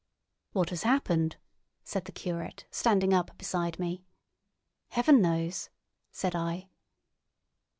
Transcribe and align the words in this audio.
"What 0.53 0.71
has 0.71 0.81
happened?" 0.81 1.35
said 1.83 2.05
the 2.05 2.11
curate, 2.11 2.65
standing 2.71 3.13
up 3.13 3.37
beside 3.37 3.77
me. 3.77 4.03
"Heaven 4.87 5.21
knows!" 5.21 5.69
said 6.11 6.35
I. 6.35 6.69